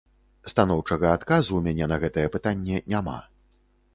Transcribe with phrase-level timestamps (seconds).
[0.51, 3.17] Станоўчага адказу ў мяне на гэтае пытанне няма.